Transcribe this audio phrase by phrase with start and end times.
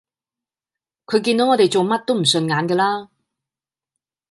[1.05, 3.09] 佢見到我哋做乜佢都唔順眼架啦